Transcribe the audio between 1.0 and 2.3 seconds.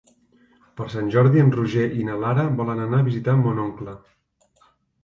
Jordi en Roger i na